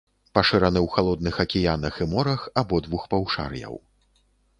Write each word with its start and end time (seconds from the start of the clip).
Пашыраны 0.35 0.79
ў 0.85 0.93
халодных 0.95 1.35
акіянах 1.43 1.99
і 2.05 2.07
морах 2.13 2.47
абодвух 2.61 3.05
паўшар'яў. 3.13 3.77